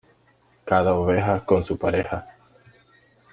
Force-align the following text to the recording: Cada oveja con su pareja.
Cada 0.65 0.95
oveja 0.95 1.45
con 1.45 1.63
su 1.63 1.77
pareja. 1.77 2.25